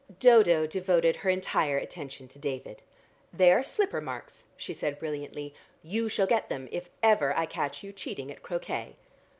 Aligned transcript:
Dodo 0.19 0.65
devoted 0.65 1.17
her 1.17 1.29
entire 1.29 1.77
attention 1.77 2.27
to 2.29 2.39
David. 2.39 2.81
"They 3.31 3.51
are 3.51 3.61
slipper 3.61 4.01
marks," 4.01 4.45
she 4.57 4.73
said 4.73 4.97
brilliantly. 4.97 5.53
"You 5.83 6.09
shall 6.09 6.25
get 6.25 6.49
them 6.49 6.67
if 6.71 6.89
ever 7.03 7.37
I 7.37 7.45
catch 7.45 7.83
you 7.83 7.93
cheating 7.93 8.31
at 8.31 8.41
croquet." 8.41 8.95